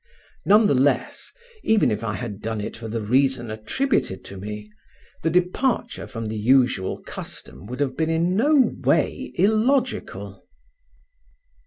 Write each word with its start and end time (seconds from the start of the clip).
'None 0.47 0.65
the 0.65 0.73
less, 0.73 1.31
even 1.61 1.91
if 1.91 2.03
I 2.03 2.15
had 2.15 2.41
done 2.41 2.59
it 2.59 2.75
for 2.75 2.87
the 2.87 3.03
reason 3.03 3.51
attributed 3.51 4.25
to 4.25 4.37
me, 4.37 4.71
the 5.21 5.29
departure 5.29 6.07
from 6.07 6.27
the 6.27 6.39
usual 6.39 7.03
custom 7.03 7.67
would 7.67 7.79
have 7.81 7.95
been 7.95 8.09
in 8.09 8.35
no 8.35 8.73
way 8.81 9.31
illogical. 9.35 10.43